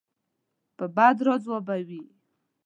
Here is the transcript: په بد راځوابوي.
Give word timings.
په 0.77 0.83
بد 0.95 1.17
راځوابوي. 1.27 2.03